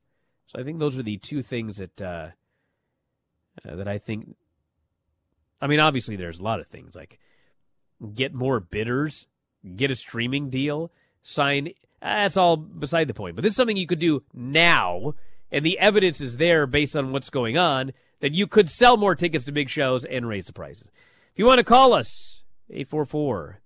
[0.48, 2.30] So I think those are the two things that uh,
[3.68, 4.36] uh, that I think.
[5.60, 7.20] I mean, obviously, there's a lot of things like
[8.14, 9.26] get more bidders,
[9.76, 10.92] get a streaming deal,
[11.24, 11.70] sign.
[12.02, 13.36] That's all beside the point.
[13.36, 15.16] But this is something you could do now,
[15.52, 19.16] and the evidence is there based on what's going on that you could sell more
[19.16, 20.90] tickets to big shows and raise the prices.
[21.32, 23.62] If you want to call us, 844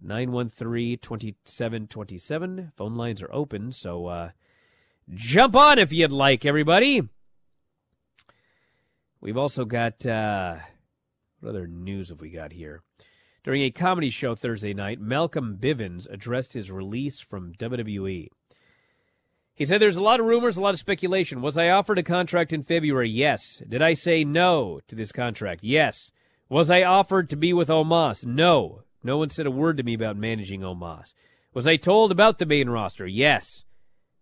[0.00, 2.72] 913 2727.
[2.76, 4.30] Phone lines are open, so uh,
[5.12, 7.08] jump on if you'd like, everybody.
[9.20, 10.56] We've also got, uh,
[11.40, 12.82] what other news have we got here?
[13.44, 18.28] During a comedy show Thursday night, Malcolm Bivens addressed his release from WWE.
[19.54, 21.42] He said there's a lot of rumors, a lot of speculation.
[21.42, 23.10] Was I offered a contract in February?
[23.10, 23.62] Yes.
[23.68, 25.62] Did I say no to this contract?
[25.62, 26.10] Yes.
[26.48, 28.24] Was I offered to be with Omos?
[28.24, 28.82] No.
[29.02, 31.12] No one said a word to me about managing Omos.
[31.52, 33.06] Was I told about the main roster?
[33.06, 33.64] Yes.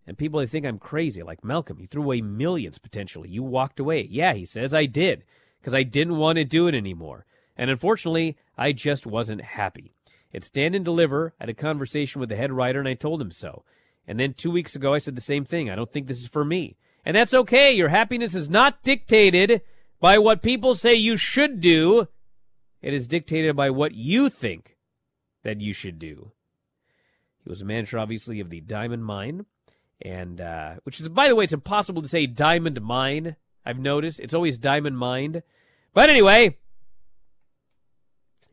[0.05, 1.79] And people they think I'm crazy, like Malcolm.
[1.79, 3.29] You threw away millions potentially.
[3.29, 4.05] You walked away.
[4.11, 5.23] Yeah, he says I did
[5.61, 7.25] because I didn't want to do it anymore.
[7.57, 9.93] And unfortunately, I just wasn't happy.
[10.31, 11.33] It's stand and deliver.
[11.39, 13.63] I had a conversation with the head writer and I told him so.
[14.07, 15.69] And then two weeks ago, I said the same thing.
[15.69, 16.75] I don't think this is for me.
[17.05, 17.71] And that's okay.
[17.71, 19.61] Your happiness is not dictated
[19.99, 22.07] by what people say you should do.
[22.81, 24.77] It is dictated by what you think
[25.43, 26.31] that you should do.
[27.43, 29.45] He was a manager, obviously, of the Diamond Mine,
[30.01, 33.35] and uh, which is, by the way, it's impossible to say Diamond Mine.
[33.65, 35.43] I've noticed it's always Diamond Mine.
[35.93, 36.57] But anyway,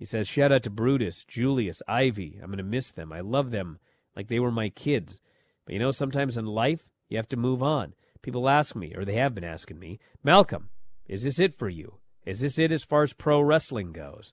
[0.01, 2.39] he says, shout out to Brutus, Julius, Ivy.
[2.41, 3.13] I'm going to miss them.
[3.13, 3.79] I love them
[4.17, 5.21] like they were my kids.
[5.67, 7.93] But you know, sometimes in life, you have to move on.
[8.23, 10.71] People ask me, or they have been asking me, Malcolm,
[11.07, 11.99] is this it for you?
[12.25, 14.33] Is this it as far as pro wrestling goes?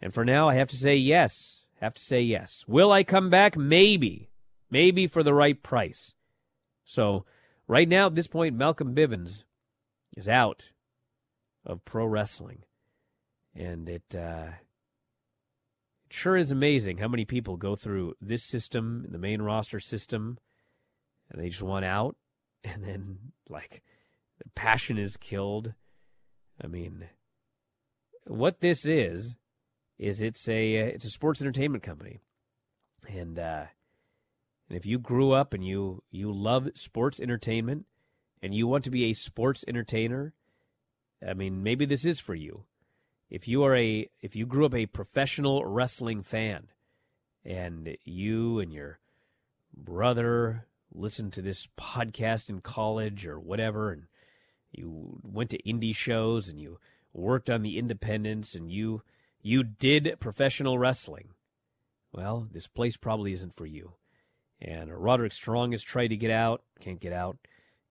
[0.00, 1.62] And for now, I have to say yes.
[1.80, 2.64] Have to say yes.
[2.68, 3.56] Will I come back?
[3.56, 4.30] Maybe.
[4.70, 6.14] Maybe for the right price.
[6.84, 7.24] So,
[7.66, 9.42] right now, at this point, Malcolm Bivens
[10.16, 10.70] is out
[11.66, 12.62] of pro wrestling.
[13.56, 14.50] And it, uh,
[16.18, 20.38] sure is amazing how many people go through this system, the main roster system,
[21.30, 22.16] and they just want out,
[22.64, 23.82] and then like
[24.38, 25.74] the passion is killed.
[26.62, 27.06] I mean,
[28.26, 29.36] what this is
[29.98, 32.18] is it's a uh, it's a sports entertainment company,
[33.08, 33.66] and uh,
[34.68, 37.86] and if you grew up and you you love sports entertainment,
[38.42, 40.34] and you want to be a sports entertainer,
[41.26, 42.64] I mean, maybe this is for you
[43.30, 46.68] if you are a if you grew up a professional wrestling fan
[47.44, 48.98] and you and your
[49.76, 54.04] brother listened to this podcast in college or whatever, and
[54.72, 56.78] you went to indie shows and you
[57.12, 59.02] worked on the independents and you
[59.42, 61.28] you did professional wrestling.
[62.12, 63.92] Well, this place probably isn't for you.
[64.60, 67.38] And Roderick Strong has tried to get out, can't get out.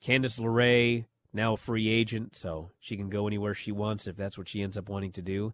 [0.03, 1.05] Candice LeRae,
[1.38, 4.61] now a free agent, so she can go anywhere she wants if that's what she
[4.61, 5.53] ends up wanting to do.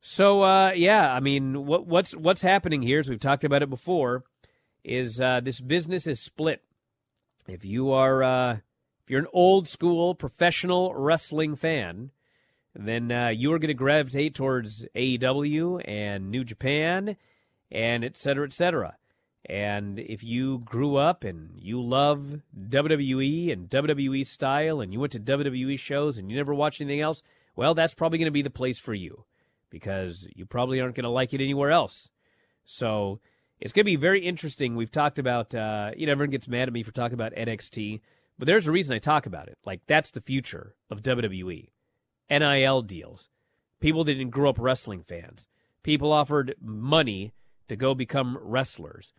[0.00, 3.68] So uh, yeah, I mean, what, what's what's happening here, as we've talked about it
[3.68, 4.24] before,
[4.82, 6.62] is uh, this business is split.
[7.46, 12.12] If you are uh, if you're an old school professional wrestling fan,
[12.74, 17.16] then uh, you are going to gravitate towards AEW and New Japan,
[17.70, 18.96] and et cetera, et cetera.
[19.46, 25.12] And if you grew up and you love WWE and WWE style, and you went
[25.12, 27.22] to WWE shows and you never watched anything else,
[27.56, 29.24] well, that's probably going to be the place for you
[29.70, 32.10] because you probably aren't going to like it anywhere else.
[32.64, 33.20] So
[33.60, 34.76] it's going to be very interesting.
[34.76, 38.00] We've talked about, uh, you know, everyone gets mad at me for talking about NXT,
[38.38, 39.58] but there's a reason I talk about it.
[39.64, 41.68] Like, that's the future of WWE.
[42.30, 43.28] NIL deals.
[43.80, 45.46] People that didn't grow up wrestling fans.
[45.82, 47.32] People offered money
[47.68, 49.12] to go become wrestlers.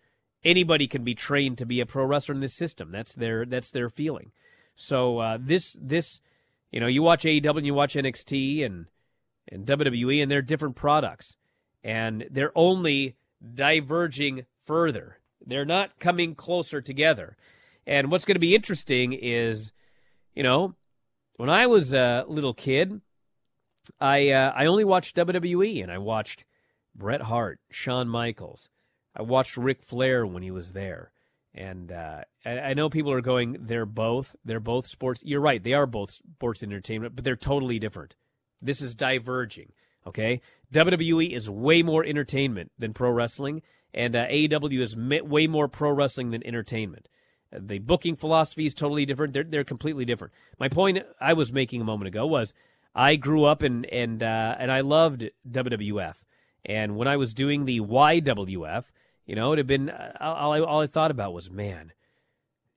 [0.44, 2.92] Anybody can be trained to be a pro wrestler in this system.
[2.92, 4.32] That's their that's their feeling.
[4.76, 6.22] So uh, this this
[6.72, 8.88] you know you watch AEW you watch NXT and
[9.52, 11.36] and WWE, and they're different products.
[11.84, 13.16] And they're only
[13.54, 15.20] diverging further.
[15.46, 17.36] They're not coming closer together.
[17.88, 19.72] And what's going to be interesting is,
[20.36, 20.76] you know,
[21.38, 23.02] when I was a little kid,
[24.00, 26.46] I uh, I only watched WWE, and I watched
[26.96, 28.70] Bret Hart, Shawn Michaels.
[29.16, 31.12] I watched Ric Flair when he was there.
[31.54, 35.22] And uh, I, know people are going, they're both, they're both sports.
[35.26, 38.16] You're right, they are both sports entertainment, but they're totally different.
[38.62, 39.74] This is diverging.
[40.08, 40.42] Okay,
[40.74, 43.62] WWE is way more entertainment than pro wrestling,
[43.94, 47.08] and uh, AEW is way more pro wrestling than entertainment.
[47.52, 49.34] The booking philosophy is totally different.
[49.34, 50.34] They're they're completely different.
[50.60, 52.54] My point I was making a moment ago was
[52.96, 56.16] I grew up and and uh, and I loved WWF,
[56.66, 58.86] and when I was doing the YWF,
[59.26, 61.94] you know, it had been uh, all I, all I thought about was man,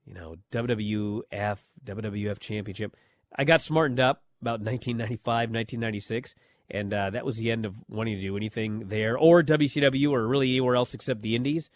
[0.07, 2.97] you know, WWF WWF Championship.
[3.37, 6.35] I got smartened up about 1995, 1996.
[6.71, 10.27] And uh, that was the end of wanting to do anything there or WCW or
[10.27, 11.71] really anywhere else except the Indies.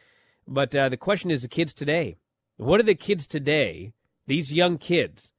[0.46, 2.16] But uh, the question is the kids today.
[2.56, 3.92] What are the kids today,
[4.26, 5.30] these young kids,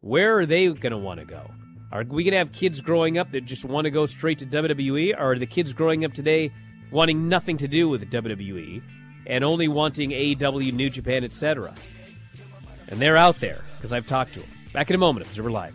[0.00, 1.50] where are they going to want to go?
[1.90, 4.46] Are we going to have kids growing up that just want to go straight to
[4.46, 5.14] WWE?
[5.14, 6.52] Or are the kids growing up today
[6.90, 8.82] wanting nothing to do with WWE
[9.26, 11.74] and only wanting AEW, New Japan, etc.?
[12.88, 14.48] And they're out there because I've talked to them.
[14.72, 15.74] Back in a moment, Observer Live.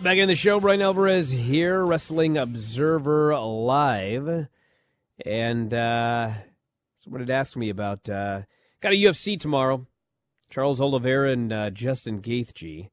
[0.00, 4.46] Back in the show, Bryan Alvarez here, Wrestling Observer Live.
[5.24, 6.32] And uh,
[6.98, 8.42] someone had asked me about, uh,
[8.80, 9.86] got a UFC tomorrow.
[10.50, 12.88] Charles Oliveira and uh, Justin Gaethje.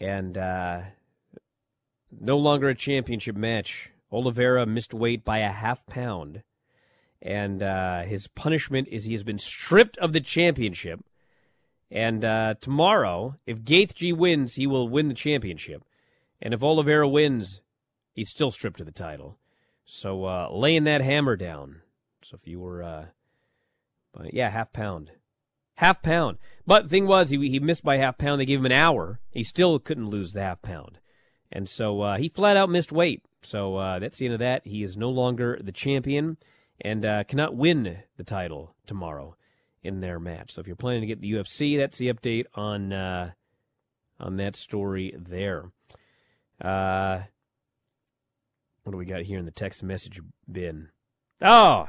[0.00, 0.80] And uh,
[2.10, 3.90] no longer a championship match.
[4.10, 6.42] Oliveira missed weight by a half pound.
[7.20, 11.00] And uh, his punishment is he has been stripped of the championship.
[11.90, 15.84] And uh, tomorrow, if Gaethje wins, he will win the championship.
[16.40, 17.60] And if Oliveira wins,
[18.12, 19.38] he's still stripped of the title.
[19.84, 21.82] So uh, laying that hammer down.
[22.22, 23.06] So if you were, uh,
[24.12, 25.10] but yeah, half pound,
[25.76, 26.38] half pound.
[26.66, 28.40] But thing was, he he missed by half pound.
[28.40, 29.20] They gave him an hour.
[29.30, 30.98] He still couldn't lose the half pound.
[31.50, 33.22] And so uh, he flat out missed weight.
[33.42, 34.66] So uh, that's the end of that.
[34.66, 36.38] He is no longer the champion
[36.80, 39.36] and uh, cannot win the title tomorrow
[39.82, 40.52] in their match.
[40.52, 43.32] So if you're planning to get the UFC, that's the update on uh,
[44.18, 45.72] on that story there.
[46.60, 47.22] Uh,
[48.82, 50.20] what do we got here in the text message
[50.50, 50.88] bin?
[51.40, 51.86] Oh,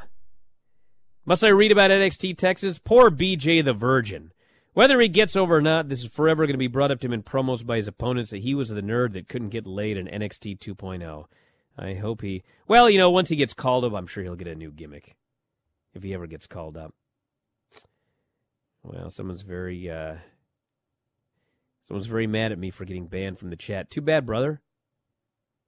[1.26, 2.80] must I read about NXT Texas?
[2.80, 4.32] Poor BJ the Virgin.
[4.74, 7.08] Whether he gets over or not, this is forever going to be brought up to
[7.08, 9.98] him in promos by his opponents that he was the nerd that couldn't get laid
[9.98, 11.26] in NXT 2.0.
[11.78, 12.44] I hope he.
[12.68, 15.16] Well, you know, once he gets called up, I'm sure he'll get a new gimmick.
[15.94, 16.94] If he ever gets called up.
[18.82, 19.90] Well, someone's very.
[19.90, 20.16] uh
[21.88, 23.90] Someone's very mad at me for getting banned from the chat.
[23.90, 24.62] Too bad, brother.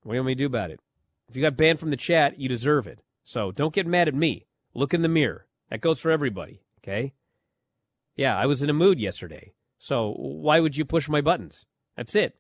[0.02, 0.80] What do you want me to do about it?
[1.30, 3.00] If you got banned from the chat, you deserve it.
[3.24, 4.46] So don't get mad at me.
[4.74, 5.48] Look in the mirror.
[5.70, 7.14] That goes for everybody, okay?
[8.16, 9.54] Yeah, I was in a mood yesterday.
[9.80, 11.66] So why would you push my buttons?
[11.98, 12.36] That's it.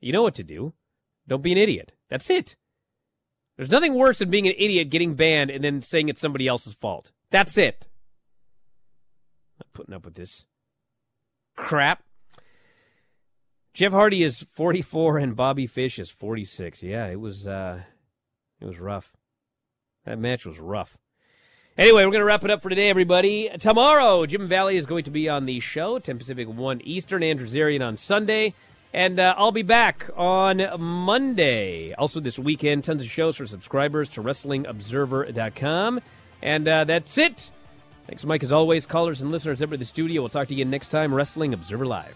[0.00, 0.74] You know what to do.
[1.26, 1.92] Don't be an idiot.
[2.10, 2.56] That's it.
[3.56, 6.74] There's nothing worse than being an idiot, getting banned, and then saying it's somebody else's
[6.74, 7.12] fault.
[7.30, 7.88] That's it.
[9.58, 10.44] Not putting up with this.
[11.56, 12.02] crap.
[13.72, 16.82] Jeff Hardy is 44 and Bobby Fish is 46.
[16.82, 17.82] Yeah, it was uh
[18.60, 19.16] it was rough.
[20.04, 20.96] That match was rough.
[21.78, 23.50] Anyway, we're going to wrap it up for today, everybody.
[23.58, 27.46] Tomorrow, Jim Valley is going to be on the show, 10 Pacific, 1 Eastern, Andrew
[27.46, 28.54] Zarian on Sunday.
[28.94, 31.92] And uh, I'll be back on Monday.
[31.92, 36.00] Also, this weekend, tons of shows for subscribers to WrestlingObserver.com.
[36.40, 37.50] And uh, that's it.
[38.06, 38.86] Thanks, Mike, as always.
[38.86, 40.22] Callers and listeners ever to the studio.
[40.22, 41.12] We'll talk to you again next time.
[41.12, 42.14] Wrestling Observer Live.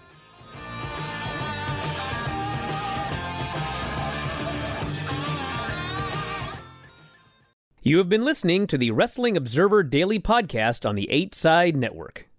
[7.83, 12.30] You have been listening to the Wrestling Observer Daily Podcast on the 8 Side Network.